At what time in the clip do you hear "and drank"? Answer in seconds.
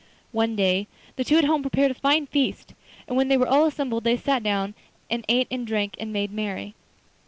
5.51-5.95